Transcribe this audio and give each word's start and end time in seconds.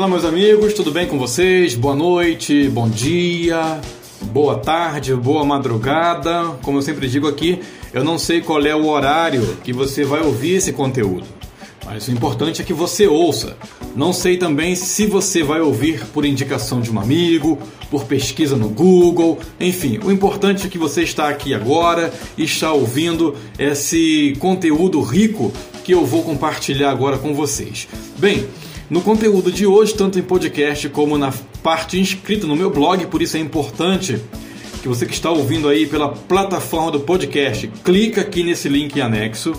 Olá, 0.00 0.08
meus 0.08 0.24
amigos, 0.24 0.72
tudo 0.72 0.90
bem 0.90 1.06
com 1.06 1.18
vocês? 1.18 1.74
Boa 1.74 1.94
noite, 1.94 2.70
bom 2.70 2.88
dia, 2.88 3.78
boa 4.32 4.56
tarde, 4.56 5.14
boa 5.14 5.44
madrugada. 5.44 6.56
Como 6.62 6.78
eu 6.78 6.82
sempre 6.82 7.06
digo 7.06 7.28
aqui, 7.28 7.60
eu 7.92 8.02
não 8.02 8.18
sei 8.18 8.40
qual 8.40 8.64
é 8.64 8.74
o 8.74 8.86
horário 8.86 9.58
que 9.62 9.74
você 9.74 10.02
vai 10.02 10.22
ouvir 10.22 10.54
esse 10.54 10.72
conteúdo, 10.72 11.26
mas 11.84 12.08
o 12.08 12.12
importante 12.12 12.62
é 12.62 12.64
que 12.64 12.72
você 12.72 13.06
ouça. 13.06 13.58
Não 13.94 14.10
sei 14.10 14.38
também 14.38 14.74
se 14.74 15.04
você 15.04 15.42
vai 15.42 15.60
ouvir 15.60 16.06
por 16.14 16.24
indicação 16.24 16.80
de 16.80 16.90
um 16.90 16.98
amigo, 16.98 17.58
por 17.90 18.04
pesquisa 18.04 18.56
no 18.56 18.70
Google, 18.70 19.38
enfim, 19.60 20.00
o 20.02 20.10
importante 20.10 20.66
é 20.66 20.70
que 20.70 20.78
você 20.78 21.02
está 21.02 21.28
aqui 21.28 21.52
agora 21.52 22.10
e 22.38 22.44
está 22.44 22.72
ouvindo 22.72 23.36
esse 23.58 24.34
conteúdo 24.38 25.02
rico 25.02 25.52
que 25.84 25.92
eu 25.92 26.06
vou 26.06 26.22
compartilhar 26.22 26.90
agora 26.90 27.18
com 27.18 27.34
vocês. 27.34 27.86
Bem, 28.16 28.48
no 28.90 29.00
conteúdo 29.00 29.52
de 29.52 29.66
hoje, 29.66 29.94
tanto 29.94 30.18
em 30.18 30.22
podcast 30.22 30.88
como 30.88 31.16
na 31.16 31.32
parte 31.62 31.98
inscrita 31.98 32.44
no 32.44 32.56
meu 32.56 32.70
blog, 32.70 33.06
por 33.06 33.22
isso 33.22 33.36
é 33.36 33.40
importante 33.40 34.20
que 34.82 34.88
você 34.88 35.06
que 35.06 35.12
está 35.12 35.30
ouvindo 35.30 35.68
aí 35.68 35.86
pela 35.86 36.08
plataforma 36.08 36.90
do 36.90 37.00
podcast, 37.00 37.70
clica 37.84 38.22
aqui 38.22 38.42
nesse 38.42 38.68
link 38.68 38.96
em 38.96 39.00
anexo, 39.00 39.52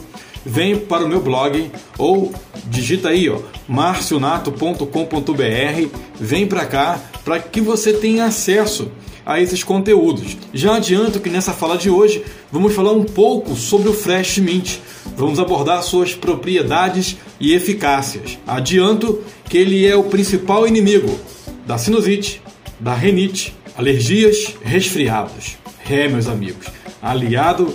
vem 0.45 0.75
para 0.75 1.05
o 1.05 1.07
meu 1.07 1.21
blog 1.21 1.71
ou 1.97 2.33
digita 2.65 3.09
aí, 3.09 3.29
ó, 3.29 3.39
marcionato.com.br, 3.69 5.97
vem 6.19 6.45
para 6.45 6.65
cá 6.65 6.99
para 7.23 7.39
que 7.39 7.61
você 7.61 7.93
tenha 7.93 8.25
acesso 8.25 8.91
a 9.25 9.39
esses 9.39 9.63
conteúdos. 9.63 10.35
Já 10.53 10.75
adianto 10.75 11.21
que 11.21 11.29
nessa 11.29 11.53
fala 11.53 11.77
de 11.77 11.89
hoje 11.89 12.21
vamos 12.51 12.73
falar 12.73 12.91
um 12.91 13.05
pouco 13.05 13.55
sobre 13.55 13.87
o 13.87 13.93
Fresh 13.93 14.39
Mint. 14.39 14.79
Vamos 15.21 15.37
abordar 15.37 15.83
suas 15.83 16.15
propriedades 16.15 17.15
e 17.39 17.53
eficácias. 17.53 18.39
Adianto 18.47 19.21
que 19.47 19.55
ele 19.55 19.85
é 19.85 19.95
o 19.95 20.05
principal 20.05 20.67
inimigo 20.67 21.15
da 21.63 21.77
sinusite, 21.77 22.41
da 22.79 22.95
renite, 22.95 23.55
alergias, 23.77 24.55
resfriados. 24.63 25.59
É, 25.87 26.07
meus 26.07 26.25
amigos, 26.25 26.65
aliado 26.99 27.67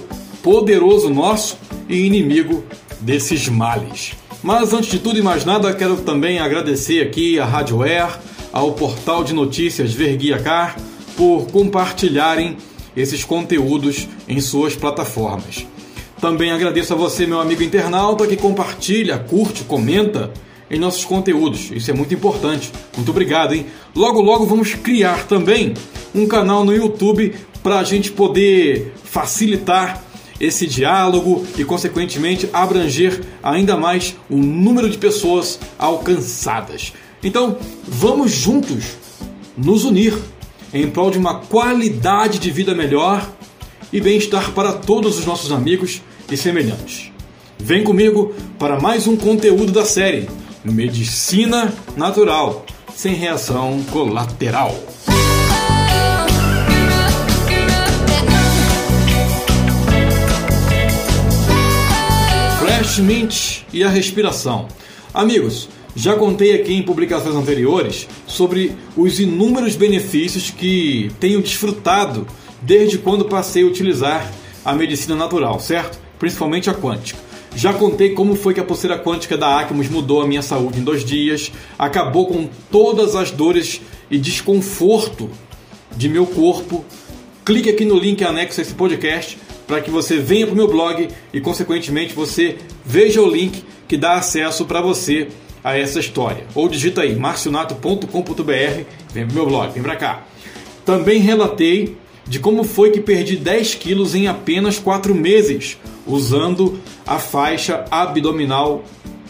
poderoso 0.43 1.09
nosso 1.09 1.57
e 1.89 2.05
inimigo 2.05 2.65
desses 3.01 3.49
males. 3.49 4.15
Mas 4.43 4.73
antes 4.73 4.91
de 4.91 4.99
tudo 4.99 5.17
e 5.17 5.23
mais 5.23 5.45
nada, 5.45 5.73
quero 5.73 5.99
também 5.99 6.41
agradecer 6.41 7.01
aqui 7.01 7.39
a 7.39 7.45
Rádio 7.45 7.81
Air, 7.81 8.19
ao 8.53 8.73
portal 8.73 9.23
de 9.23 9.33
notícias 9.33 9.93
Verguia 9.93 10.41
Car, 10.41 10.77
por 11.17 11.47
compartilharem 11.53 12.57
esses 12.97 13.23
conteúdos 13.23 14.09
em 14.27 14.41
suas 14.41 14.75
plataformas. 14.75 15.65
Também 16.21 16.51
agradeço 16.51 16.93
a 16.95 16.97
você, 16.97 17.27
meu 17.27 17.41
amigo 17.41 17.63
internauta, 17.63 18.27
que 18.27 18.37
compartilha, 18.37 19.19
curte, 19.19 19.65
comenta 19.65 20.33
em 20.71 20.79
nossos 20.79 21.05
conteúdos. 21.05 21.71
Isso 21.71 21.91
é 21.91 21.95
muito 21.95 22.15
importante. 22.15 22.73
Muito 22.97 23.11
obrigado, 23.11 23.55
hein? 23.55 23.67
Logo, 23.95 24.21
logo 24.21 24.47
vamos 24.47 24.75
criar 24.75 25.27
também 25.27 25.75
um 26.15 26.27
canal 26.27 26.65
no 26.65 26.75
YouTube 26.75 27.35
para 27.63 27.79
a 27.79 27.85
gente 27.85 28.11
poder 28.11 28.95
facilitar 29.05 30.03
esse 30.41 30.67
diálogo 30.67 31.47
e, 31.59 31.65
consequentemente, 31.65 32.49
abranger 32.53 33.23
ainda 33.43 33.77
mais 33.77 34.17
o 34.29 34.37
número 34.37 34.89
de 34.89 34.99
pessoas 34.99 35.59
alcançadas. 35.79 36.93
Então, 37.23 37.59
vamos 37.87 38.33
juntos 38.33 38.97
nos 39.57 39.85
unir 39.85 40.17
em 40.73 40.91
prol 40.91 41.11
de 41.11 41.19
uma 41.19 41.41
qualidade 41.41 42.39
de 42.39 42.51
vida 42.51 42.75
melhor 42.75 43.36
e 43.93 44.01
bem-estar 44.01 44.53
para 44.53 44.73
todos 44.73 45.19
os 45.19 45.27
nossos 45.27 45.53
amigos 45.53 46.03
e 46.31 46.37
semelhantes. 46.37 47.13
Vem 47.59 47.85
comigo 47.85 48.35
para 48.59 48.81
mais 48.81 49.07
um 49.07 49.17
conteúdo 49.17 49.73
da 49.73 49.85
série 49.85 50.29
Medicina 50.65 51.73
Natural, 51.97 52.67
sem 52.95 53.15
reação 53.15 53.83
colateral. 53.91 54.75
Flash 62.59 62.99
Mint 62.99 63.63
e 63.73 63.83
a 63.83 63.89
respiração. 63.89 64.69
Amigos, 65.15 65.69
já 65.95 66.15
contei 66.15 66.55
aqui 66.55 66.75
em 66.75 66.83
publicações 66.83 67.35
anteriores 67.35 68.07
sobre 68.27 68.73
os 68.97 69.19
inúmeros 69.19 69.77
benefícios 69.77 70.51
que 70.51 71.11
tenho 71.19 71.41
desfrutado 71.41 72.27
desde 72.63 72.99
quando 72.99 73.25
passei 73.25 73.63
a 73.63 73.67
utilizar 73.67 74.33
a 74.65 74.73
medicina 74.73 75.15
natural, 75.15 75.61
certo? 75.61 75.99
Principalmente 76.19 76.69
a 76.69 76.75
quântica. 76.75 77.19
Já 77.55 77.73
contei 77.73 78.11
como 78.11 78.37
foi 78.37 78.53
que 78.53 78.61
a 78.61 78.65
pulseira 78.65 78.99
quântica 78.99 79.37
da 79.37 79.61
Acmos 79.61 79.89
mudou 79.89 80.21
a 80.21 80.27
minha 80.27 80.43
saúde 80.43 80.79
em 80.79 80.85
dois 80.85 81.05
dias, 81.05 81.51
acabou 81.79 82.27
com 82.27 82.49
todas 82.71 83.17
as 83.17 83.31
dores 83.31 83.81
e 84.11 84.19
desconforto 84.19 85.31
de 85.97 86.09
meu 86.09 86.27
corpo. 86.27 86.85
Clique 87.45 87.71
aqui 87.71 87.85
no 87.85 87.99
link 87.99 88.23
anexo 88.23 88.61
a 88.61 88.63
esse 88.63 88.75
podcast 88.75 89.39
para 89.67 89.81
que 89.81 89.91
você 89.91 90.19
venha 90.19 90.47
para 90.47 90.53
o 90.53 90.57
meu 90.57 90.69
blog 90.69 91.09
e, 91.33 91.41
consequentemente, 91.41 92.13
você 92.13 92.59
veja 92.85 93.23
o 93.23 93.29
link 93.29 93.65
que 93.89 93.97
dá 93.97 94.15
acesso 94.15 94.65
para 94.67 94.81
você 94.81 95.29
a 95.65 95.77
essa 95.79 95.99
história. 95.99 96.45
Ou 96.55 96.69
digita 96.69 97.01
aí 97.01 97.17
marcionato.com.br, 97.17 98.85
vem 99.13 99.27
para 99.27 99.35
meu 99.35 99.47
blog, 99.47 99.73
vem 99.73 99.83
para 99.83 99.97
cá. 99.97 100.27
Também 100.85 101.21
relatei 101.21 101.97
de 102.27 102.41
como 102.41 102.65
foi 102.65 102.91
que 102.91 103.01
perdi 103.01 103.37
10 103.37 103.75
quilos 103.77 104.15
em 104.15 104.27
apenas 104.27 104.79
4 104.79 105.15
meses, 105.15 105.79
usando 106.07 106.79
a 107.07 107.19
faixa 107.19 107.85
abdominal 107.91 108.85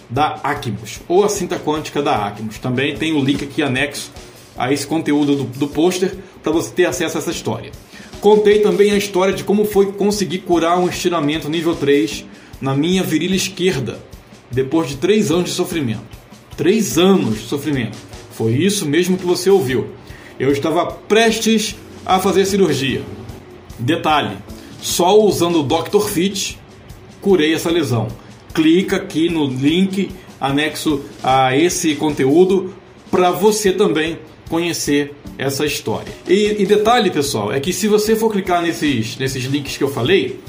da 0.09 0.39
Acmos, 0.43 1.01
ou 1.09 1.25
a 1.25 1.29
cinta 1.29 1.59
quântica 1.59 2.03
da 2.03 2.27
Acmos. 2.27 2.59
Também 2.59 2.97
tem 2.97 3.13
o 3.13 3.23
link 3.23 3.45
aqui 3.45 3.63
anexo 3.63 4.11
a 4.57 4.73
esse 4.73 4.87
conteúdo 4.87 5.37
do, 5.37 5.45
do 5.45 5.69
pôster 5.69 6.17
para 6.43 6.53
você 6.53 6.71
ter 6.71 6.87
acesso 6.87 7.19
a 7.19 7.21
essa 7.21 7.31
história. 7.31 7.73
Contei 8.21 8.61
também 8.61 8.93
a 8.93 8.97
história 8.97 9.35
de 9.35 9.45
como 9.45 9.65
foi 9.65 9.93
conseguir 9.93 10.39
curar 10.39 10.79
um 10.79 10.89
estiramento 10.89 11.49
nível 11.49 11.75
3 11.75 12.25
na 12.61 12.75
minha 12.75 13.03
virilha 13.03 13.37
esquerda, 13.37 14.01
depois 14.51 14.89
de 14.89 14.97
3 14.97 15.31
anos 15.31 15.51
de 15.51 15.55
sofrimento. 15.55 16.17
3 16.57 16.99
anos 16.99 17.41
de 17.41 17.47
sofrimento. 17.47 17.99
Foi 18.31 18.53
isso 18.53 18.87
mesmo 18.87 19.19
que 19.19 19.27
você 19.27 19.51
ouviu. 19.51 19.89
Eu 20.39 20.51
estava 20.51 20.87
prestes 20.87 21.77
a 22.07 22.21
fazer 22.21 22.47
cirurgia. 22.47 23.03
Detalhe: 23.79 24.37
só 24.81 25.19
usando 25.21 25.61
o 25.61 25.63
Dr. 25.63 26.07
Fit 26.09 26.59
curei 27.21 27.53
essa 27.53 27.71
lesão. 27.71 28.09
Clica 28.55 28.97
aqui 28.97 29.29
no 29.29 29.47
link 29.47 30.11
anexo 30.41 31.03
a 31.23 31.57
esse 31.57 31.95
conteúdo 31.97 32.75
para 33.11 33.31
você 33.31 33.73
também 33.73 34.19
conhecer 34.49 35.15
essa 35.37 35.67
história. 35.67 36.13
E, 36.27 36.63
e, 36.63 36.67
detalhe, 36.67 37.11
pessoal, 37.11 37.53
é 37.53 37.61
que 37.61 37.73
se 37.73 37.89
você 37.89 38.15
for 38.15 38.31
clicar 38.31 38.63
nesses, 38.63 39.17
nesses 39.19 39.45
links 39.45 39.77
que 39.77 39.85
eu 39.85 39.91
falei 39.91 40.41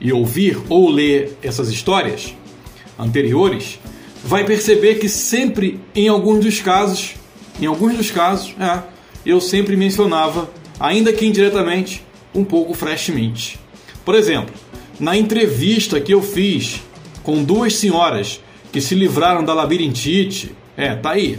e 0.00 0.12
ouvir 0.12 0.58
ou 0.68 0.90
ler 0.90 1.38
essas 1.42 1.70
histórias 1.70 2.34
anteriores, 2.98 3.78
vai 4.22 4.44
perceber 4.44 4.96
que 4.96 5.08
sempre, 5.08 5.80
em 5.94 6.08
alguns 6.08 6.44
dos 6.44 6.60
casos, 6.60 7.14
em 7.60 7.66
alguns 7.66 7.96
dos 7.96 8.10
casos, 8.10 8.54
é, 8.58 8.82
eu 9.24 9.40
sempre 9.40 9.76
mencionava 9.76 10.50
ainda 10.78 11.12
que 11.12 11.26
indiretamente, 11.26 12.04
um 12.34 12.44
pouco 12.44 12.74
Fresh 12.74 13.08
Mint. 13.10 13.56
Por 14.04 14.14
exemplo, 14.14 14.54
na 15.00 15.16
entrevista 15.16 16.00
que 16.00 16.12
eu 16.12 16.22
fiz 16.22 16.82
com 17.22 17.42
duas 17.42 17.74
senhoras 17.74 18.40
que 18.72 18.80
se 18.80 18.94
livraram 18.94 19.44
da 19.44 19.54
labirintite, 19.54 20.54
é, 20.76 20.94
tá 20.94 21.12
aí. 21.12 21.38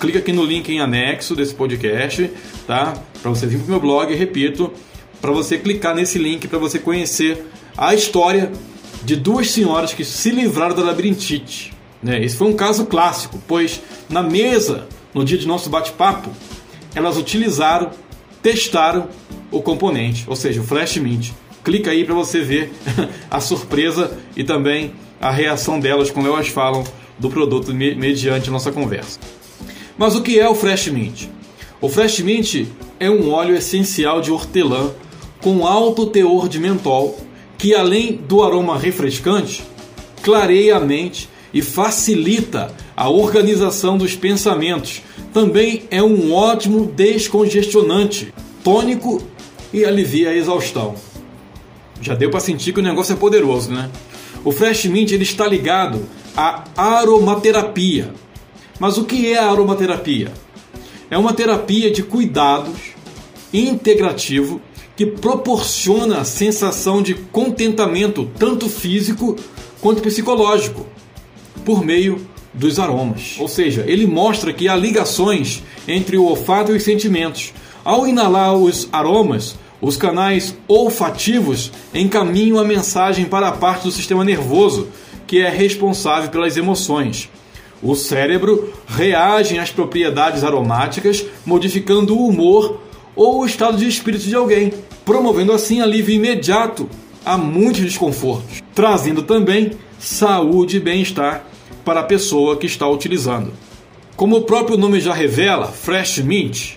Clica 0.00 0.18
aqui 0.18 0.32
no 0.32 0.44
link 0.44 0.68
em 0.68 0.80
anexo 0.80 1.34
desse 1.34 1.54
podcast, 1.54 2.30
tá? 2.66 2.94
Para 3.22 3.30
você 3.30 3.46
vir 3.46 3.58
pro 3.58 3.70
meu 3.70 3.80
blog, 3.80 4.14
repito, 4.14 4.72
para 5.20 5.32
você 5.32 5.58
clicar 5.58 5.94
nesse 5.94 6.18
link 6.18 6.46
para 6.46 6.58
você 6.58 6.78
conhecer 6.78 7.46
a 7.76 7.94
história 7.94 8.52
de 9.04 9.16
duas 9.16 9.50
senhoras 9.50 9.92
que 9.92 10.04
se 10.04 10.30
livraram 10.30 10.74
da 10.74 10.82
labirintite. 10.82 11.72
Né? 12.02 12.22
Esse 12.24 12.36
foi 12.36 12.48
um 12.48 12.54
caso 12.54 12.86
clássico, 12.86 13.42
pois 13.46 13.80
na 14.08 14.22
mesa, 14.22 14.86
no 15.14 15.24
dia 15.24 15.38
de 15.38 15.46
nosso 15.46 15.70
bate-papo, 15.70 16.30
elas 16.94 17.16
utilizaram 17.16 17.90
testaram 18.42 19.08
o 19.50 19.62
componente, 19.62 20.24
ou 20.26 20.36
seja, 20.36 20.60
o 20.60 20.64
Flash 20.64 20.96
Mint. 20.96 21.30
Clica 21.64 21.90
aí 21.90 22.04
para 22.04 22.14
você 22.14 22.40
ver 22.40 22.72
a 23.30 23.40
surpresa 23.40 24.16
e 24.36 24.44
também 24.44 24.92
a 25.20 25.30
reação 25.30 25.80
delas 25.80 26.10
quando 26.10 26.28
elas 26.28 26.48
falam 26.48 26.84
do 27.18 27.30
produto 27.30 27.74
mediante 27.74 28.50
nossa 28.50 28.70
conversa. 28.70 29.18
Mas 29.98 30.14
o 30.14 30.22
que 30.22 30.38
é 30.38 30.48
o 30.48 30.54
Fresh 30.54 30.88
Mint? 30.88 31.28
O 31.80 31.88
Fresh 31.88 32.20
Mint 32.20 32.66
é 33.00 33.10
um 33.10 33.30
óleo 33.32 33.56
essencial 33.56 34.20
de 34.20 34.30
hortelã 34.30 34.90
com 35.40 35.66
alto 35.66 36.06
teor 36.06 36.48
de 36.48 36.58
mentol 36.58 37.18
que, 37.56 37.74
além 37.74 38.16
do 38.16 38.42
aroma 38.42 38.78
refrescante, 38.78 39.62
clareia 40.22 40.76
a 40.76 40.80
mente 40.80 41.28
e 41.56 41.62
facilita 41.62 42.70
a 42.94 43.08
organização 43.08 43.96
dos 43.96 44.14
pensamentos. 44.14 45.00
Também 45.32 45.84
é 45.90 46.02
um 46.02 46.34
ótimo 46.34 46.84
descongestionante, 46.84 48.34
tônico 48.62 49.22
e 49.72 49.82
alivia 49.82 50.28
a 50.28 50.36
exaustão. 50.36 50.94
Já 51.98 52.14
deu 52.14 52.28
para 52.28 52.40
sentir 52.40 52.74
que 52.74 52.80
o 52.80 52.82
negócio 52.82 53.14
é 53.14 53.16
poderoso, 53.16 53.70
né? 53.70 53.90
O 54.44 54.52
Fresh 54.52 54.84
Mint 54.84 55.12
ele 55.12 55.22
está 55.22 55.46
ligado 55.46 56.06
à 56.36 56.62
aromaterapia. 56.76 58.12
Mas 58.78 58.98
o 58.98 59.04
que 59.06 59.32
é 59.32 59.38
a 59.38 59.50
aromaterapia? 59.50 60.30
É 61.10 61.16
uma 61.16 61.32
terapia 61.32 61.90
de 61.90 62.02
cuidados 62.02 62.94
integrativo 63.50 64.60
que 64.94 65.06
proporciona 65.06 66.18
a 66.18 66.24
sensação 66.24 67.00
de 67.00 67.14
contentamento, 67.14 68.30
tanto 68.38 68.68
físico 68.68 69.36
quanto 69.80 70.02
psicológico, 70.02 70.86
por 71.66 71.84
meio 71.84 72.24
dos 72.54 72.78
aromas. 72.78 73.36
Ou 73.40 73.48
seja, 73.48 73.84
ele 73.86 74.06
mostra 74.06 74.52
que 74.52 74.68
há 74.68 74.76
ligações 74.76 75.62
entre 75.86 76.16
o 76.16 76.24
olfato 76.24 76.72
e 76.72 76.76
os 76.76 76.84
sentimentos. 76.84 77.52
Ao 77.84 78.06
inalar 78.06 78.54
os 78.54 78.88
aromas, 78.92 79.56
os 79.80 79.96
canais 79.96 80.56
olfativos 80.68 81.72
encaminham 81.92 82.58
a 82.58 82.64
mensagem 82.64 83.26
para 83.26 83.48
a 83.48 83.52
parte 83.52 83.82
do 83.82 83.90
sistema 83.90 84.24
nervoso 84.24 84.88
que 85.26 85.40
é 85.40 85.50
responsável 85.50 86.30
pelas 86.30 86.56
emoções. 86.56 87.28
O 87.82 87.96
cérebro 87.96 88.72
reage 88.86 89.58
às 89.58 89.70
propriedades 89.70 90.44
aromáticas, 90.44 91.26
modificando 91.44 92.16
o 92.16 92.28
humor 92.28 92.80
ou 93.14 93.40
o 93.40 93.46
estado 93.46 93.76
de 93.76 93.88
espírito 93.88 94.24
de 94.24 94.34
alguém, 94.36 94.72
promovendo 95.04 95.52
assim 95.52 95.80
alívio 95.80 96.14
imediato 96.14 96.88
a 97.24 97.36
muitos 97.36 97.82
desconfortos, 97.82 98.62
trazendo 98.72 99.22
também 99.22 99.72
saúde 99.98 100.76
e 100.76 100.80
bem-estar 100.80 101.44
para 101.86 102.00
a 102.00 102.04
pessoa 102.04 102.56
que 102.56 102.66
está 102.66 102.88
utilizando. 102.88 103.52
Como 104.16 104.36
o 104.36 104.42
próprio 104.42 104.76
nome 104.76 104.98
já 104.98 105.14
revela, 105.14 105.68
Fresh 105.68 106.18
Mint, 106.18 106.72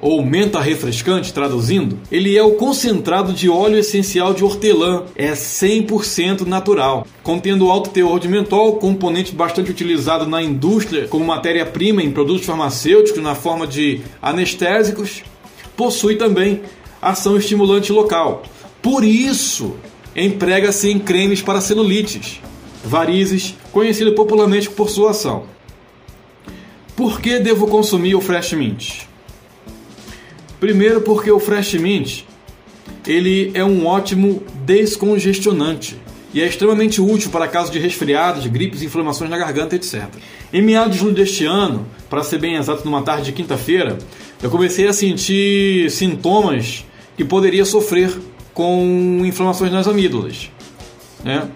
ou 0.00 0.24
menta 0.24 0.58
refrescante, 0.58 1.34
traduzindo, 1.34 1.98
ele 2.10 2.34
é 2.34 2.42
o 2.42 2.52
concentrado 2.52 3.34
de 3.34 3.50
óleo 3.50 3.76
essencial 3.76 4.32
de 4.32 4.42
hortelã, 4.42 5.02
é 5.14 5.32
100% 5.32 6.46
natural, 6.46 7.06
contendo 7.22 7.70
alto 7.70 7.90
teor 7.90 8.18
de 8.18 8.26
mentol, 8.26 8.76
componente 8.76 9.34
bastante 9.34 9.70
utilizado 9.70 10.26
na 10.26 10.42
indústria 10.42 11.06
como 11.08 11.26
matéria-prima 11.26 12.02
em 12.02 12.10
produtos 12.10 12.46
farmacêuticos 12.46 13.22
na 13.22 13.34
forma 13.34 13.66
de 13.66 14.00
anestésicos, 14.22 15.24
possui 15.76 16.16
também 16.16 16.62
ação 17.02 17.36
estimulante 17.36 17.92
local. 17.92 18.44
Por 18.80 19.04
isso, 19.04 19.74
emprega-se 20.16 20.88
em 20.88 20.98
cremes 20.98 21.42
para 21.42 21.60
celulites, 21.60 22.40
varizes, 22.84 23.54
conhecido 23.78 24.12
popularmente 24.12 24.68
por 24.68 24.90
sua 24.90 25.12
ação. 25.12 25.44
Por 26.96 27.20
que 27.20 27.38
devo 27.38 27.68
consumir 27.68 28.16
o 28.16 28.20
Fresh 28.20 28.54
Mint? 28.54 29.02
Primeiro 30.58 31.00
porque 31.02 31.30
o 31.30 31.38
Fresh 31.38 31.74
Mint 31.74 32.22
ele 33.06 33.52
é 33.54 33.64
um 33.64 33.86
ótimo 33.86 34.42
descongestionante 34.66 35.96
e 36.34 36.42
é 36.42 36.46
extremamente 36.46 37.00
útil 37.00 37.30
para 37.30 37.46
casos 37.46 37.70
de 37.70 37.78
resfriados, 37.78 38.44
gripes, 38.48 38.82
inflamações 38.82 39.30
na 39.30 39.38
garganta, 39.38 39.76
etc. 39.76 40.08
Em 40.52 40.60
meados 40.60 40.94
de 40.94 40.98
julho 40.98 41.14
deste 41.14 41.44
ano, 41.44 41.86
para 42.10 42.24
ser 42.24 42.38
bem 42.38 42.56
exato, 42.56 42.84
numa 42.84 43.02
tarde 43.02 43.26
de 43.26 43.32
quinta-feira, 43.32 43.96
eu 44.42 44.50
comecei 44.50 44.88
a 44.88 44.92
sentir 44.92 45.88
sintomas 45.92 46.84
que 47.16 47.24
poderia 47.24 47.64
sofrer 47.64 48.12
com 48.52 49.22
inflamações 49.24 49.70
nas 49.70 49.86
amígdalas. 49.86 50.50
Né? 51.22 51.48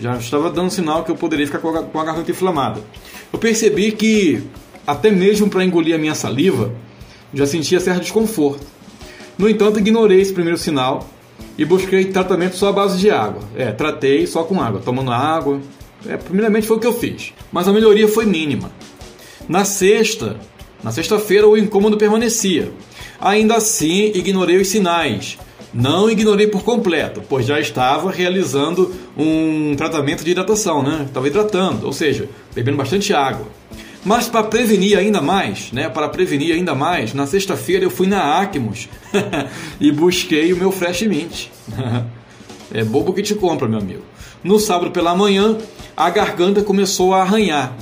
Já 0.00 0.16
estava 0.16 0.50
dando 0.50 0.70
sinal 0.70 1.04
que 1.04 1.10
eu 1.10 1.16
poderia 1.16 1.46
ficar 1.46 1.58
com 1.58 1.68
a, 1.68 1.82
com 1.82 2.00
a 2.00 2.04
garganta 2.04 2.30
inflamada. 2.30 2.80
Eu 3.32 3.38
percebi 3.38 3.92
que, 3.92 4.42
até 4.86 5.10
mesmo 5.10 5.48
para 5.48 5.64
engolir 5.64 5.94
a 5.94 5.98
minha 5.98 6.14
saliva, 6.14 6.72
já 7.32 7.46
sentia 7.46 7.80
certo 7.80 8.02
desconforto. 8.02 8.66
No 9.36 9.48
entanto, 9.48 9.78
ignorei 9.78 10.20
esse 10.20 10.32
primeiro 10.32 10.58
sinal 10.58 11.08
e 11.58 11.64
busquei 11.64 12.06
tratamento 12.06 12.56
só 12.56 12.68
à 12.68 12.72
base 12.72 12.98
de 12.98 13.10
água. 13.10 13.42
É, 13.56 13.72
tratei 13.72 14.26
só 14.26 14.44
com 14.44 14.60
água, 14.60 14.80
tomando 14.84 15.10
água. 15.10 15.60
É, 16.06 16.16
primeiramente 16.16 16.66
foi 16.66 16.76
o 16.76 16.80
que 16.80 16.86
eu 16.86 16.92
fiz. 16.92 17.32
Mas 17.52 17.66
a 17.66 17.72
melhoria 17.72 18.08
foi 18.08 18.26
mínima. 18.26 18.70
Na 19.48 19.64
sexta, 19.64 20.36
na 20.82 20.90
sexta-feira 20.90 21.48
o 21.48 21.56
incômodo 21.56 21.96
permanecia. 21.96 22.72
Ainda 23.20 23.56
assim, 23.56 24.12
ignorei 24.14 24.60
os 24.60 24.68
sinais. 24.68 25.38
Não 25.74 26.08
ignorei 26.08 26.46
por 26.46 26.62
completo, 26.62 27.20
pois 27.28 27.44
já 27.44 27.58
estava 27.58 28.08
realizando 28.08 28.94
um 29.16 29.74
tratamento 29.76 30.24
de 30.24 30.30
hidratação, 30.30 30.84
né? 30.84 31.02
Estava 31.08 31.26
hidratando, 31.26 31.84
ou 31.84 31.92
seja, 31.92 32.28
bebendo 32.54 32.76
bastante 32.76 33.12
água. 33.12 33.48
Mas 34.04 34.28
para 34.28 34.44
prevenir 34.44 34.96
ainda 34.96 35.20
mais, 35.20 35.72
né? 35.72 35.88
Para 35.88 36.08
prevenir 36.08 36.54
ainda 36.54 36.76
mais, 36.76 37.12
na 37.12 37.26
sexta-feira 37.26 37.84
eu 37.84 37.90
fui 37.90 38.06
na 38.06 38.40
Acmos 38.40 38.88
e 39.80 39.90
busquei 39.90 40.52
o 40.52 40.56
meu 40.56 40.70
Fresh 40.70 41.02
Mint. 41.02 41.46
é 42.72 42.84
bobo 42.84 43.12
que 43.12 43.22
te 43.22 43.34
compra, 43.34 43.66
meu 43.66 43.80
amigo. 43.80 44.02
No 44.44 44.60
sábado 44.60 44.92
pela 44.92 45.16
manhã, 45.16 45.56
a 45.96 46.08
garganta 46.08 46.62
começou 46.62 47.14
a 47.14 47.22
arranhar. 47.22 47.74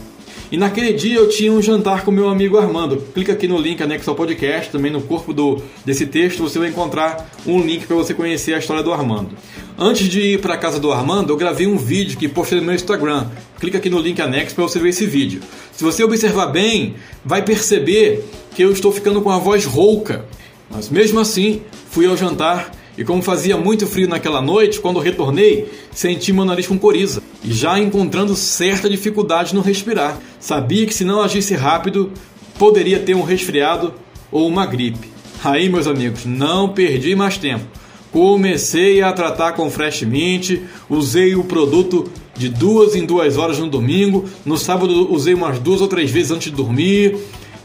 E 0.52 0.56
naquele 0.58 0.92
dia 0.92 1.16
eu 1.16 1.30
tinha 1.30 1.50
um 1.50 1.62
jantar 1.62 2.04
com 2.04 2.10
meu 2.10 2.28
amigo 2.28 2.58
Armando. 2.58 2.98
Clica 3.14 3.32
aqui 3.32 3.48
no 3.48 3.56
link 3.58 3.82
anexo 3.82 4.10
ao 4.10 4.14
podcast, 4.14 4.70
também 4.70 4.92
no 4.92 5.00
corpo 5.00 5.32
do, 5.32 5.62
desse 5.82 6.04
texto 6.04 6.42
você 6.42 6.58
vai 6.58 6.68
encontrar 6.68 7.26
um 7.46 7.58
link 7.62 7.86
para 7.86 7.96
você 7.96 8.12
conhecer 8.12 8.52
a 8.52 8.58
história 8.58 8.82
do 8.82 8.92
Armando. 8.92 9.30
Antes 9.78 10.10
de 10.10 10.20
ir 10.20 10.42
para 10.42 10.52
a 10.52 10.58
casa 10.58 10.78
do 10.78 10.92
Armando, 10.92 11.32
eu 11.32 11.38
gravei 11.38 11.66
um 11.66 11.78
vídeo 11.78 12.18
que 12.18 12.28
postei 12.28 12.60
no 12.60 12.66
meu 12.66 12.74
Instagram. 12.74 13.28
Clica 13.58 13.78
aqui 13.78 13.88
no 13.88 13.98
link 13.98 14.20
anexo 14.20 14.54
para 14.54 14.64
você 14.64 14.78
ver 14.78 14.90
esse 14.90 15.06
vídeo. 15.06 15.40
Se 15.72 15.82
você 15.82 16.04
observar 16.04 16.48
bem, 16.48 16.96
vai 17.24 17.40
perceber 17.40 18.22
que 18.54 18.62
eu 18.62 18.70
estou 18.70 18.92
ficando 18.92 19.22
com 19.22 19.30
a 19.30 19.38
voz 19.38 19.64
rouca. 19.64 20.26
Mas 20.70 20.90
mesmo 20.90 21.18
assim, 21.18 21.62
fui 21.90 22.06
ao 22.06 22.14
jantar 22.14 22.70
e 22.96 23.04
como 23.04 23.22
fazia 23.22 23.56
muito 23.56 23.86
frio 23.86 24.08
naquela 24.08 24.42
noite, 24.42 24.80
quando 24.80 25.00
retornei, 25.00 25.70
senti 25.90 26.32
meu 26.32 26.44
nariz 26.44 26.66
com 26.66 26.78
coriza 26.78 27.22
e 27.42 27.52
já 27.52 27.78
encontrando 27.78 28.36
certa 28.36 28.88
dificuldade 28.88 29.54
no 29.54 29.62
respirar. 29.62 30.18
Sabia 30.38 30.86
que 30.86 30.94
se 30.94 31.04
não 31.04 31.22
agisse 31.22 31.54
rápido, 31.54 32.12
poderia 32.58 32.98
ter 32.98 33.14
um 33.14 33.22
resfriado 33.22 33.94
ou 34.30 34.46
uma 34.46 34.66
gripe. 34.66 35.10
Aí, 35.42 35.68
meus 35.68 35.86
amigos, 35.86 36.24
não 36.24 36.68
perdi 36.68 37.16
mais 37.16 37.36
tempo. 37.36 37.64
Comecei 38.12 39.00
a 39.00 39.10
tratar 39.12 39.52
com 39.52 39.70
Fresh 39.70 40.02
Mint, 40.02 40.58
usei 40.88 41.34
o 41.34 41.44
produto 41.44 42.10
de 42.36 42.48
duas 42.48 42.94
em 42.94 43.06
duas 43.06 43.38
horas 43.38 43.58
no 43.58 43.68
domingo, 43.68 44.26
no 44.44 44.58
sábado 44.58 45.10
usei 45.10 45.32
umas 45.32 45.58
duas 45.58 45.80
ou 45.80 45.88
três 45.88 46.10
vezes 46.10 46.30
antes 46.30 46.50
de 46.50 46.56
dormir, 46.56 47.16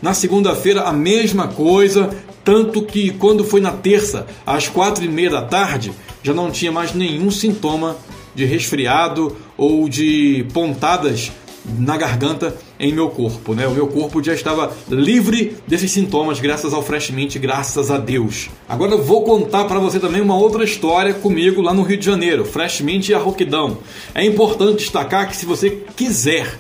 na 0.02 0.14
segunda-feira 0.14 0.84
a 0.84 0.94
mesma 0.94 1.48
coisa, 1.48 2.10
tanto 2.48 2.82
que 2.82 3.12
quando 3.12 3.44
foi 3.44 3.60
na 3.60 3.74
terça, 3.74 4.26
às 4.46 4.70
quatro 4.70 5.04
e 5.04 5.08
meia 5.10 5.30
da 5.30 5.42
tarde, 5.42 5.92
já 6.24 6.34
não 6.34 6.50
tinha 6.50 6.72
mais 6.72 6.94
nenhum 6.94 7.30
sintoma 7.30 7.98
de 8.34 8.46
resfriado 8.46 9.36
ou 9.58 9.90
de 9.90 10.46
pontadas 10.54 11.30
na 11.78 11.98
garganta 11.98 12.56
em 12.80 12.94
meu 12.94 13.10
corpo, 13.10 13.54
né? 13.54 13.68
O 13.68 13.72
meu 13.72 13.88
corpo 13.88 14.24
já 14.24 14.34
estava 14.34 14.72
livre 14.90 15.58
desses 15.68 15.92
sintomas 15.92 16.40
graças 16.40 16.74
ao 16.74 16.82
Fresh 16.82 17.10
Mint, 17.10 17.38
graças 17.38 17.92
a 17.92 17.98
Deus. 17.98 18.50
Agora 18.70 18.94
eu 18.94 19.04
vou 19.04 19.26
contar 19.26 19.66
para 19.66 19.80
você 19.80 20.00
também 20.00 20.22
uma 20.22 20.38
outra 20.38 20.64
história 20.64 21.14
comigo 21.14 21.62
lá 21.62 21.74
no 21.74 21.84
Rio 21.84 21.98
de 21.98 22.06
Janeiro, 22.06 22.46
Fresh 22.46 22.80
Mint 22.80 23.10
e 23.10 23.14
a 23.14 23.18
Roquidão. 23.18 23.80
É 24.16 24.24
importante 24.24 24.78
destacar 24.78 25.28
que 25.28 25.36
se 25.36 25.46
você 25.46 25.84
quiser 25.98 26.58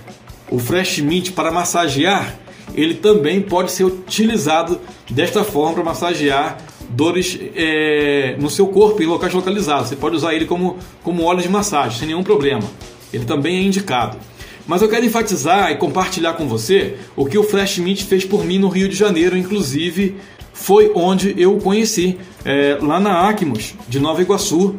o 0.52 0.60
Fresh 0.60 1.00
Mint 1.00 1.32
para 1.32 1.50
massagear, 1.50 2.38
ele 2.74 2.96
também 2.96 3.42
pode 3.42 3.72
ser 3.72 3.84
utilizado 3.86 4.80
desta 5.10 5.44
forma 5.44 5.76
para 5.76 5.84
massagear 5.84 6.58
dores 6.90 7.40
é, 7.56 8.36
no 8.40 8.50
seu 8.50 8.68
corpo 8.68 9.02
em 9.02 9.06
locais 9.06 9.34
localizados. 9.34 9.90
Você 9.90 9.96
pode 9.96 10.16
usar 10.16 10.34
ele 10.34 10.46
como, 10.46 10.78
como 11.04 11.24
óleo 11.24 11.42
de 11.42 11.50
massagem, 11.50 12.00
sem 12.00 12.08
nenhum 12.08 12.24
problema. 12.24 12.64
Ele 13.12 13.26
também 13.26 13.58
é 13.58 13.62
indicado. 13.62 14.18
Mas 14.66 14.82
eu 14.82 14.90
quero 14.90 15.06
enfatizar 15.06 15.72
e 15.72 15.78
compartilhar 15.78 16.34
com 16.34 16.48
você 16.48 16.98
o 17.16 17.26
que 17.26 17.38
o 17.38 17.44
Flash 17.44 17.78
Mint 17.78 18.04
fez 18.04 18.26
por 18.26 18.44
mim 18.44 18.60
no 18.60 18.68
Rio 18.68 18.90
de 18.90 18.96
Janeiro, 18.96 19.38
inclusive 19.38 20.18
foi 20.58 20.92
onde 20.94 21.36
eu 21.38 21.56
o 21.56 21.62
conheci, 21.62 22.18
é, 22.44 22.78
lá 22.82 23.00
na 23.00 23.30
Acmos, 23.30 23.76
de 23.88 24.00
Nova 24.00 24.22
Iguaçu. 24.22 24.76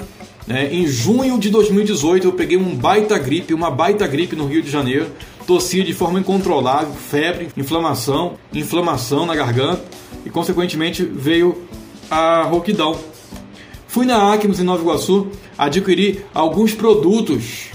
É, 0.48 0.66
em 0.74 0.86
junho 0.86 1.38
de 1.38 1.50
2018 1.50 2.26
eu 2.26 2.32
peguei 2.32 2.56
um 2.56 2.74
baita 2.74 3.16
gripe, 3.18 3.54
uma 3.54 3.70
baita 3.70 4.06
gripe 4.06 4.34
no 4.34 4.46
Rio 4.46 4.62
de 4.62 4.70
Janeiro, 4.70 5.06
tossia 5.48 5.82
de 5.82 5.94
forma 5.94 6.20
incontrolável, 6.20 6.92
febre, 6.92 7.48
inflamação, 7.56 8.34
inflamação 8.52 9.24
na 9.24 9.34
garganta 9.34 9.82
e 10.26 10.28
consequentemente 10.28 11.02
veio 11.02 11.66
a 12.10 12.42
rouquidão. 12.42 12.94
Fui 13.86 14.04
na 14.04 14.30
Acmos 14.30 14.60
em 14.60 14.62
Nova 14.62 14.82
Iguaçu 14.82 15.28
adquirir 15.56 16.26
alguns 16.34 16.74
produtos 16.74 17.68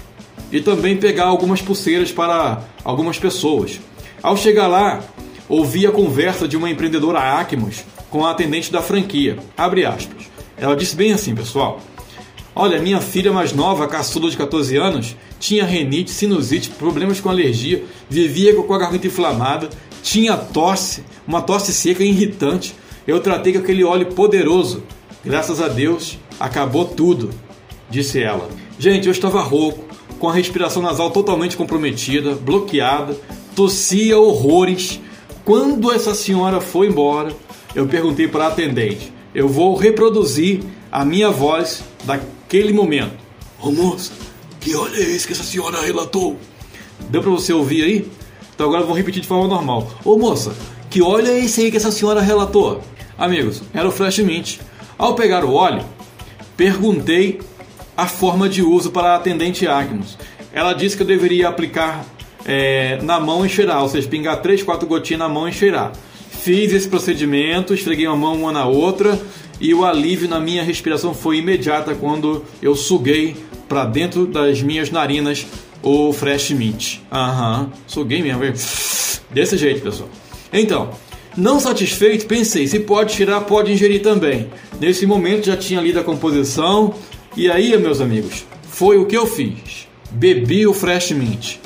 e 0.52 0.60
também 0.60 0.96
pegar 0.96 1.24
algumas 1.24 1.60
pulseiras 1.60 2.12
para 2.12 2.62
algumas 2.84 3.18
pessoas. 3.18 3.80
Ao 4.22 4.36
chegar 4.36 4.68
lá, 4.68 5.02
ouvi 5.48 5.84
a 5.84 5.90
conversa 5.90 6.46
de 6.46 6.56
uma 6.56 6.70
empreendedora 6.70 7.40
Acmos 7.40 7.82
com 8.08 8.24
a 8.24 8.30
atendente 8.30 8.70
da 8.70 8.82
franquia. 8.82 9.36
Abre 9.56 9.84
aspas. 9.84 10.30
Ela 10.56 10.76
disse 10.76 10.94
bem 10.94 11.12
assim, 11.12 11.34
pessoal. 11.34 11.80
Olha, 12.56 12.80
minha 12.80 13.00
filha 13.00 13.32
mais 13.32 13.52
nova, 13.52 13.88
caçula 13.88 14.30
de 14.30 14.36
14 14.36 14.76
anos, 14.76 15.16
tinha 15.40 15.64
renite, 15.64 16.12
sinusite, 16.12 16.70
problemas 16.70 17.20
com 17.20 17.28
alergia, 17.28 17.84
vivia 18.08 18.54
com 18.54 18.72
a 18.72 18.78
garganta 18.78 19.08
inflamada, 19.08 19.68
tinha 20.04 20.36
tosse, 20.36 21.02
uma 21.26 21.42
tosse 21.42 21.72
seca 21.72 22.04
irritante. 22.04 22.74
Eu 23.06 23.18
tratei 23.18 23.52
com 23.52 23.58
aquele 23.58 23.82
óleo 23.82 24.06
poderoso. 24.06 24.84
Graças 25.24 25.60
a 25.60 25.66
Deus, 25.66 26.16
acabou 26.38 26.84
tudo, 26.84 27.30
disse 27.90 28.22
ela. 28.22 28.48
Gente, 28.78 29.06
eu 29.06 29.12
estava 29.12 29.42
rouco, 29.42 29.84
com 30.20 30.28
a 30.28 30.32
respiração 30.32 30.80
nasal 30.80 31.10
totalmente 31.10 31.56
comprometida, 31.56 32.36
bloqueada, 32.36 33.16
tossia 33.56 34.16
horrores. 34.16 35.00
Quando 35.44 35.90
essa 35.92 36.14
senhora 36.14 36.60
foi 36.60 36.86
embora, 36.86 37.34
eu 37.74 37.86
perguntei 37.86 38.28
para 38.28 38.44
a 38.44 38.48
atendente: 38.48 39.12
eu 39.34 39.48
vou 39.48 39.74
reproduzir 39.74 40.60
a 40.92 41.04
minha 41.04 41.30
voz 41.30 41.82
daquele 42.44 42.72
momento. 42.72 43.14
Ô 43.60 43.70
moça, 43.70 44.12
que 44.60 44.76
olha 44.76 44.96
é 44.96 45.00
esse 45.00 45.26
que 45.26 45.32
essa 45.32 45.42
senhora 45.42 45.80
relatou? 45.80 46.38
Deu 47.08 47.22
para 47.22 47.30
você 47.30 47.52
ouvir 47.52 47.84
aí? 47.84 48.08
Então 48.54 48.66
agora 48.66 48.82
eu 48.82 48.86
vou 48.86 48.96
repetir 48.96 49.22
de 49.22 49.28
forma 49.28 49.48
normal. 49.48 49.90
Ô 50.04 50.16
moça, 50.18 50.54
que 50.90 51.02
óleo 51.02 51.28
é 51.28 51.38
esse 51.38 51.62
aí 51.62 51.70
que 51.70 51.76
essa 51.76 51.90
senhora 51.90 52.20
relatou? 52.20 52.82
Amigos, 53.16 53.62
era 53.72 53.88
o 53.88 53.90
Fresh 53.90 54.18
Mint. 54.20 54.58
Ao 54.96 55.14
pegar 55.14 55.44
o 55.44 55.54
óleo, 55.54 55.84
perguntei 56.56 57.40
a 57.96 58.06
forma 58.06 58.48
de 58.48 58.62
uso 58.62 58.90
para 58.90 59.12
a 59.12 59.16
atendente 59.16 59.66
Agnos. 59.66 60.18
Ela 60.52 60.72
disse 60.72 60.96
que 60.96 61.02
eu 61.02 61.06
deveria 61.06 61.48
aplicar 61.48 62.04
é, 62.44 63.00
na 63.02 63.18
mão 63.18 63.44
e 63.44 63.48
cheirar, 63.48 63.82
ou 63.82 63.88
seja, 63.88 64.06
pingar 64.08 64.40
3, 64.40 64.62
4 64.62 64.86
gotinhas 64.86 65.20
na 65.20 65.28
mão 65.28 65.48
e 65.48 65.52
cheirar. 65.52 65.92
Fiz 66.30 66.72
esse 66.72 66.88
procedimento, 66.88 67.72
esfreguei 67.72 68.06
a 68.06 68.14
mão 68.14 68.34
uma 68.34 68.52
na 68.52 68.66
outra 68.66 69.18
e 69.60 69.72
o 69.74 69.84
alívio 69.84 70.28
na 70.28 70.40
minha 70.40 70.62
respiração 70.62 71.14
foi 71.14 71.38
imediata 71.38 71.94
quando 71.94 72.44
eu 72.60 72.74
suguei 72.74 73.36
para 73.68 73.84
dentro 73.84 74.26
das 74.26 74.62
minhas 74.62 74.90
narinas 74.90 75.46
o 75.82 76.12
Fresh 76.12 76.50
Mint. 76.50 76.98
Aham, 77.10 77.60
uhum, 77.62 77.70
suguei 77.86 78.22
mesmo. 78.22 78.42
Desse 79.30 79.56
jeito, 79.56 79.82
pessoal. 79.82 80.08
Então, 80.52 80.90
não 81.36 81.58
satisfeito, 81.58 82.26
pensei, 82.26 82.66
se 82.66 82.80
pode 82.80 83.14
tirar, 83.14 83.40
pode 83.42 83.72
ingerir 83.72 84.02
também. 84.02 84.48
Nesse 84.80 85.04
momento 85.04 85.46
já 85.46 85.56
tinha 85.56 85.80
lido 85.80 85.98
a 85.98 86.04
composição, 86.04 86.94
e 87.36 87.50
aí, 87.50 87.76
meus 87.76 88.00
amigos, 88.00 88.46
foi 88.68 88.98
o 88.98 89.06
que 89.06 89.16
eu 89.16 89.26
fiz. 89.26 89.88
Bebi 90.10 90.66
o 90.66 90.72
Fresh 90.72 91.10
Mint. 91.10 91.56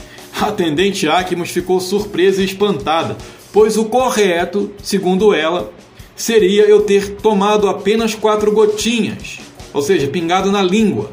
A 0.41 0.47
atendente 0.47 1.07
Acmos 1.07 1.51
ficou 1.51 1.81
surpresa 1.81 2.41
e 2.41 2.47
espantada, 2.47 3.17
pois 3.53 3.77
o 3.77 3.85
correto, 3.85 4.73
segundo 4.83 5.35
ela, 5.35 5.71
seria 6.19 6.65
eu 6.65 6.83
ter 6.83 7.15
tomado 7.15 7.69
apenas 7.69 8.13
quatro 8.13 8.51
gotinhas, 8.51 9.39
ou 9.73 9.81
seja, 9.81 10.09
pingado 10.09 10.51
na 10.51 10.61
língua. 10.61 11.13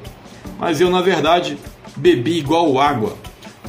Mas 0.59 0.81
eu, 0.81 0.89
na 0.89 0.99
verdade, 0.99 1.57
bebi 1.95 2.39
igual 2.39 2.79
água. 2.79 3.15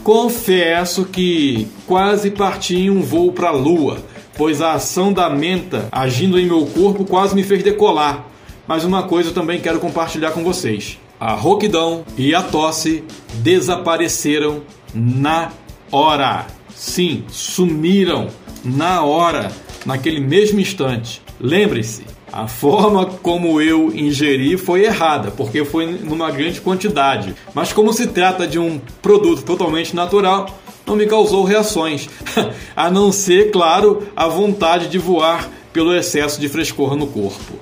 Confesso 0.02 1.04
que 1.04 1.68
quase 1.86 2.30
parti 2.30 2.76
em 2.76 2.90
um 2.90 3.02
voo 3.02 3.32
para 3.32 3.48
a 3.48 3.52
lua, 3.52 3.98
pois 4.34 4.62
a 4.62 4.72
ação 4.72 5.12
da 5.12 5.28
menta 5.28 5.88
agindo 5.92 6.38
em 6.38 6.46
meu 6.46 6.64
corpo 6.66 7.04
quase 7.04 7.34
me 7.34 7.42
fez 7.42 7.62
decolar. 7.62 8.26
Mas 8.66 8.84
uma 8.84 9.02
coisa 9.02 9.28
eu 9.28 9.34
também 9.34 9.60
quero 9.60 9.78
compartilhar 9.78 10.30
com 10.30 10.42
vocês: 10.42 10.98
a 11.20 11.34
rouquidão 11.34 12.02
e 12.16 12.34
a 12.34 12.42
tosse 12.42 13.04
desapareceram 13.34 14.62
na 14.94 15.52
hora. 15.92 16.46
Sim, 16.74 17.24
sumiram 17.28 18.28
na 18.64 19.02
hora, 19.02 19.52
naquele 19.84 20.20
mesmo 20.20 20.60
instante. 20.60 21.25
Lembre-se, 21.38 22.04
a 22.32 22.48
forma 22.48 23.06
como 23.06 23.60
eu 23.60 23.94
ingeri 23.94 24.56
foi 24.56 24.84
errada, 24.84 25.30
porque 25.30 25.64
foi 25.64 25.86
numa 25.86 26.30
grande 26.30 26.60
quantidade. 26.60 27.34
Mas 27.54 27.72
como 27.72 27.92
se 27.92 28.06
trata 28.06 28.46
de 28.46 28.58
um 28.58 28.80
produto 29.00 29.42
totalmente 29.42 29.94
natural, 29.94 30.46
não 30.86 30.96
me 30.96 31.06
causou 31.06 31.44
reações, 31.44 32.08
a 32.74 32.90
não 32.90 33.12
ser, 33.12 33.50
claro, 33.50 34.06
a 34.14 34.28
vontade 34.28 34.88
de 34.88 34.98
voar 34.98 35.50
pelo 35.72 35.94
excesso 35.94 36.40
de 36.40 36.48
frescor 36.48 36.96
no 36.96 37.06
corpo. 37.06 37.54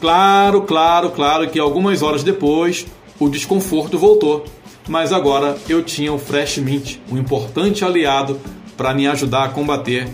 Claro, 0.00 0.62
claro, 0.62 1.10
claro 1.10 1.48
que 1.48 1.60
algumas 1.60 2.02
horas 2.02 2.24
depois 2.24 2.86
o 3.20 3.28
desconforto 3.28 3.98
voltou, 3.98 4.44
mas 4.88 5.12
agora 5.12 5.56
eu 5.68 5.82
tinha 5.82 6.12
o 6.12 6.18
Fresh 6.18 6.58
Mint, 6.58 6.96
um 7.10 7.16
importante 7.16 7.84
aliado 7.84 8.40
para 8.76 8.92
me 8.92 9.06
ajudar 9.06 9.44
a 9.44 9.48
combater 9.48 10.08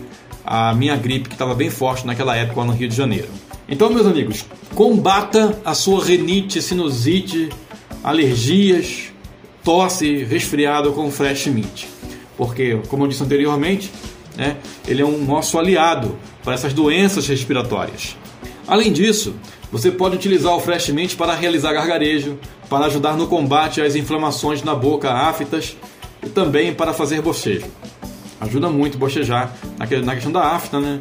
a 0.50 0.74
minha 0.74 0.96
gripe 0.96 1.28
que 1.28 1.34
estava 1.34 1.54
bem 1.54 1.68
forte 1.68 2.06
naquela 2.06 2.34
época 2.34 2.64
no 2.64 2.72
Rio 2.72 2.88
de 2.88 2.96
Janeiro. 2.96 3.28
Então, 3.68 3.90
meus 3.90 4.06
amigos, 4.06 4.46
combata 4.74 5.60
a 5.62 5.74
sua 5.74 6.02
renite, 6.02 6.62
sinusite, 6.62 7.50
alergias, 8.02 9.12
tosse, 9.62 10.24
resfriado 10.24 10.92
com 10.92 11.10
Fresh 11.10 11.48
Mint. 11.48 11.84
Porque, 12.34 12.80
como 12.88 13.04
eu 13.04 13.08
disse 13.08 13.22
anteriormente, 13.22 13.92
né, 14.38 14.56
ele 14.86 15.02
é 15.02 15.04
um 15.04 15.22
nosso 15.22 15.58
aliado 15.58 16.18
para 16.42 16.54
essas 16.54 16.72
doenças 16.72 17.28
respiratórias. 17.28 18.16
Além 18.66 18.90
disso, 18.90 19.34
você 19.70 19.90
pode 19.90 20.16
utilizar 20.16 20.56
o 20.56 20.60
Fresh 20.60 20.88
Mint 20.88 21.14
para 21.14 21.34
realizar 21.34 21.74
gargarejo, 21.74 22.38
para 22.70 22.86
ajudar 22.86 23.18
no 23.18 23.26
combate 23.26 23.82
às 23.82 23.94
inflamações 23.94 24.62
na 24.62 24.74
boca 24.74 25.12
aftas 25.12 25.76
e 26.24 26.30
também 26.30 26.72
para 26.72 26.94
fazer 26.94 27.20
bochejo. 27.20 27.66
Ajuda 28.40 28.68
muito 28.68 28.98
bochejar 28.98 29.54
na 29.78 30.14
questão 30.14 30.32
da 30.32 30.42
afta, 30.42 30.80
né? 30.80 31.00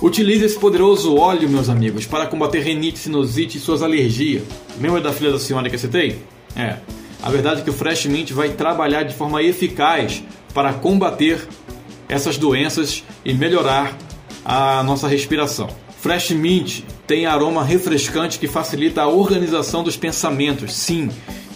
Utilize 0.00 0.44
esse 0.44 0.58
poderoso 0.58 1.16
óleo, 1.16 1.48
meus 1.48 1.68
amigos, 1.68 2.06
para 2.06 2.26
combater 2.26 2.60
renite, 2.60 2.98
sinusite 2.98 3.58
e 3.58 3.60
suas 3.60 3.82
alergias. 3.82 4.42
Lembra 4.80 5.00
da 5.00 5.12
filha 5.12 5.30
da 5.30 5.38
senhora 5.38 5.68
que 5.68 5.76
eu 5.76 5.78
citei? 5.78 6.18
É. 6.56 6.76
A 7.22 7.30
verdade 7.30 7.60
é 7.60 7.64
que 7.64 7.70
o 7.70 7.72
Fresh 7.72 8.06
Mint 8.06 8.32
vai 8.32 8.48
trabalhar 8.48 9.04
de 9.04 9.14
forma 9.14 9.40
eficaz 9.42 10.24
para 10.52 10.72
combater 10.72 11.46
essas 12.08 12.36
doenças 12.36 13.04
e 13.24 13.32
melhorar 13.32 13.96
a 14.44 14.82
nossa 14.82 15.06
respiração. 15.06 15.68
Fresh 16.00 16.32
Mint 16.32 16.80
tem 17.06 17.26
aroma 17.26 17.62
refrescante 17.62 18.40
que 18.40 18.48
facilita 18.48 19.02
a 19.02 19.08
organização 19.08 19.84
dos 19.84 19.96
pensamentos. 19.96 20.74
Sim, 20.74 21.08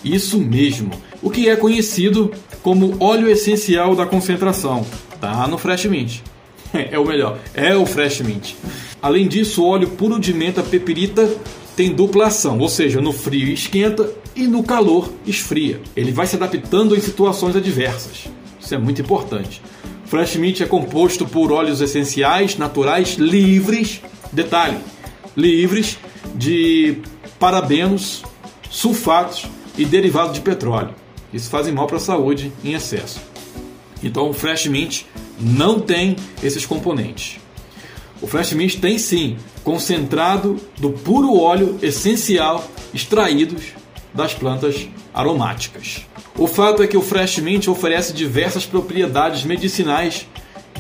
isso 0.05 0.39
mesmo. 0.39 0.91
O 1.21 1.31
que 1.31 1.49
é 1.49 1.57
conhecido 1.57 2.33
como 2.63 2.97
óleo 3.03 3.29
essencial 3.29 3.97
da 3.97 4.07
concentração. 4.07 4.87
Tá 5.21 5.47
no 5.47 5.59
Fresh 5.59 5.87
Mint. 5.87 6.21
é 6.73 6.99
o 6.99 7.05
melhor, 7.05 7.39
é 7.55 7.75
o 7.77 7.87
Fresh 7.87 8.21
Mint. 8.21 8.55
Além 9.01 9.29
disso, 9.29 9.63
o 9.63 9.69
óleo 9.69 9.89
puro 9.91 10.19
de 10.19 10.33
menta 10.33 10.63
pepirita 10.63 11.29
tem 11.77 11.95
dupla 11.95 12.27
ação, 12.27 12.59
ou 12.59 12.69
seja, 12.69 13.01
no 13.01 13.13
frio 13.13 13.49
esquenta 13.53 14.11
e 14.35 14.47
no 14.47 14.63
calor 14.63 15.13
esfria. 15.27 15.81
Ele 15.95 16.11
vai 16.11 16.27
se 16.27 16.35
adaptando 16.35 16.97
em 16.97 17.01
situações 17.01 17.55
adversas. 17.55 18.29
Isso 18.59 18.75
é 18.75 18.79
muito 18.79 19.03
importante. 19.03 19.61
Fresh 20.07 20.37
Mint 20.37 20.61
é 20.61 20.67
composto 20.67 21.27
por 21.27 21.53
óleos 21.53 21.81
essenciais 21.81 22.57
naturais 22.57 23.15
livres, 23.15 24.01
detalhe, 24.33 24.79
livres 25.37 25.99
de 26.35 26.99
parabenos, 27.39 28.23
sulfatos 28.71 29.47
e 29.77 29.85
derivados 29.85 30.35
de 30.35 30.41
petróleo. 30.41 30.95
Isso 31.33 31.51
fazem 31.51 31.75
mal 31.75 31.87
para 31.87 31.97
a 31.97 32.01
saúde 32.01 32.53
em 32.65 32.73
excesso. 32.73 33.21
Então 34.07 34.31
o 34.31 34.33
Fresh 34.33 34.67
Mint 34.67 35.03
não 35.39 35.81
tem 35.81 36.17
esses 36.43 36.65
componentes. 36.65 37.39
O 38.23 38.27
Fresh 38.27 38.53
Mint 38.53 38.77
tem 38.77 38.99
sim 38.99 39.37
concentrado 39.63 40.57
do 40.79 40.91
puro 40.91 41.37
óleo 41.37 41.79
essencial 41.83 42.67
extraídos 42.95 43.65
das 44.15 44.33
plantas 44.33 44.89
aromáticas. 45.13 46.07
O 46.39 46.47
fato 46.47 46.83
é 46.83 46.87
que 46.87 46.97
o 46.97 47.03
Fresh 47.03 47.39
Mint 47.39 47.67
oferece 47.67 48.13
diversas 48.13 48.65
propriedades 48.65 49.45
medicinais 49.45 50.27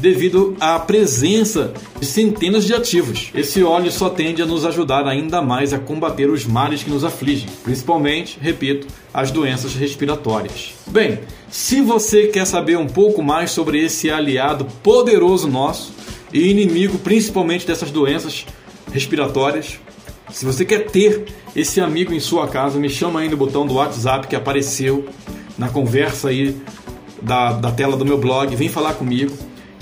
devido 0.01 0.57
à 0.61 0.79
presença 0.79 1.73
de 1.99 2.07
centenas 2.07 2.65
de 2.65 2.75
ativos. 2.75 3.31
Esse 3.35 3.63
óleo 3.63 3.91
só 3.91 4.09
tende 4.09 4.43
a 4.43 4.47
nos 4.47 4.65
ajudar 4.65 5.07
ainda 5.07 5.41
mais 5.41 5.73
a 5.73 5.79
combater 5.79 6.31
os 6.31 6.45
males 6.45 6.83
que 6.83 6.91
nos 6.91 7.05
afligem, 7.05 7.49
principalmente, 7.63 8.39
repito, 8.41 8.87
as 9.13 9.31
doenças 9.31 9.75
respiratórias. 9.75 10.75
Bem, 10.87 11.21
se 11.51 11.81
você 11.81 12.27
quer 12.27 12.45
saber 12.47 12.77
um 12.77 12.87
pouco 12.87 13.23
mais 13.23 13.51
sobre 13.51 13.83
esse 13.85 14.11
aliado 14.11 14.67
poderoso 14.83 15.49
nosso 15.49 15.93
e 16.33 16.51
inimigo 16.51 16.99
principalmente 16.99 17.67
dessas 17.67 17.91
doenças 17.91 18.47
respiratórias, 18.93 19.79
se 20.31 20.45
você 20.45 20.65
quer 20.65 20.87
ter 20.87 21.25
esse 21.55 21.81
amigo 21.81 22.13
em 22.13 22.21
sua 22.21 22.49
casa, 22.49 22.79
me 22.79 22.91
chama 22.91 23.21
aí 23.21 23.29
no 23.29 23.37
botão 23.37 23.67
do 23.67 23.75
WhatsApp 23.75 24.27
que 24.27 24.37
apareceu 24.37 25.07
na 25.57 25.69
conversa 25.69 26.29
aí 26.29 26.57
da, 27.23 27.53
da 27.53 27.71
tela 27.71 27.97
do 27.97 28.05
meu 28.05 28.19
blog, 28.19 28.55
vem 28.55 28.69
falar 28.69 28.95
comigo, 28.95 29.33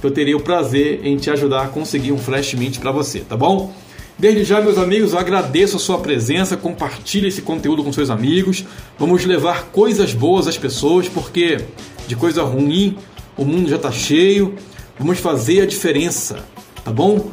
que 0.01 0.07
eu 0.07 0.11
terei 0.11 0.35
o 0.35 0.41
prazer 0.41 1.01
em 1.05 1.17
te 1.17 1.31
ajudar 1.31 1.63
a 1.63 1.69
conseguir 1.69 2.13
um 2.13 2.19
Flash 2.19 2.55
Mint 2.55 2.79
para 2.79 2.93
você, 2.93 3.21
tá 3.21 3.37
bom? 3.37 3.73
Desde 4.19 4.45
já, 4.45 4.61
meus 4.61 4.79
amigos, 4.79 5.15
agradeço 5.15 5.77
a 5.77 5.81
sua 5.81 5.99
presença. 5.99 6.57
Compartilhe 6.57 7.29
esse 7.29 7.43
conteúdo 7.43 7.83
com 7.83 7.93
seus 7.93 8.11
amigos. 8.11 8.65
Vamos 8.99 9.25
levar 9.25 9.65
coisas 9.73 10.15
boas 10.15 10.47
às 10.47 10.57
pessoas, 10.57 11.09
porque 11.09 11.59
de 12.07 12.15
coisa 12.15 12.43
ruim 12.43 12.97
o 13.37 13.45
mundo 13.45 13.69
já 13.69 13.77
está 13.77 13.91
cheio. 13.91 14.55
Vamos 14.99 15.19
fazer 15.19 15.63
a 15.63 15.67
diferença, 15.67 16.45
tá 16.85 16.93
bom? 16.93 17.31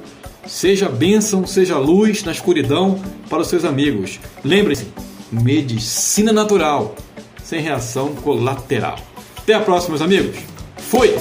Seja 0.48 0.89
bênção, 0.89 1.46
seja 1.46 1.77
luz 1.77 2.24
na 2.24 2.32
escuridão 2.32 3.00
para 3.30 3.41
os 3.41 3.48
seus 3.48 3.63
amigos. 3.63 4.20
Lembre-se, 4.44 4.88
medicina 5.32 6.34
natural, 6.34 6.96
sem 7.44 7.62
reação 7.62 8.15
colateral. 8.15 8.98
Até 9.38 9.53
a 9.53 9.60
próxima, 9.60 9.98
meus 9.98 10.01
amigos. 10.01 10.36
Fui! 10.77 11.13